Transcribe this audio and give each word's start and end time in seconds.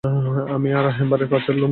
আমি 0.55 0.69
আর 0.73 0.85
এম্বারের 1.01 1.27
পাছার 1.27 1.55
লোম। 1.55 1.69